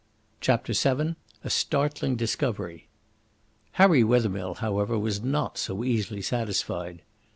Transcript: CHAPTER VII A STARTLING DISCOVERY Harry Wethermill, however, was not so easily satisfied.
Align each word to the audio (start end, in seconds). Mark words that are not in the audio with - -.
CHAPTER 0.39 0.73
VII 0.73 1.13
A 1.43 1.49
STARTLING 1.51 2.15
DISCOVERY 2.15 2.87
Harry 3.73 4.03
Wethermill, 4.03 4.55
however, 4.55 4.97
was 4.97 5.21
not 5.21 5.59
so 5.59 5.83
easily 5.83 6.23
satisfied. 6.23 7.03